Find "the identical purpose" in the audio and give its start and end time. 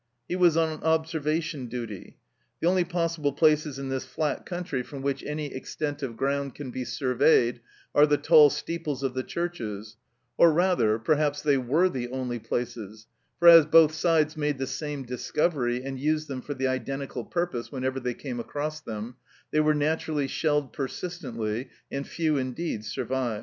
16.55-17.71